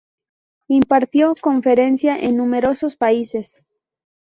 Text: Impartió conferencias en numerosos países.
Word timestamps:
Impartió 0.67 1.35
conferencias 1.39 2.23
en 2.23 2.35
numerosos 2.37 2.95
países. 2.95 3.61